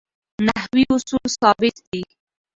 نحوي 0.45 0.83
اصول 0.95 1.25
ثابت 1.41 1.75
دي. 1.89 2.01